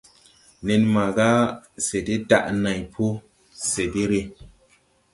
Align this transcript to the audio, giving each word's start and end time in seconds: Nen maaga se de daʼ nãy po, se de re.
Nen 0.65 0.83
maaga 0.93 1.27
se 1.85 1.97
de 2.07 2.15
daʼ 2.29 2.45
nãy 2.63 2.81
po, 2.93 3.05
se 3.71 3.83
de 3.93 4.03
re. 4.11 4.21